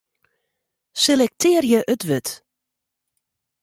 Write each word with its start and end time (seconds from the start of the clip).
Selektearje 1.03 1.79
it 1.93 2.03
wurd. 2.09 2.27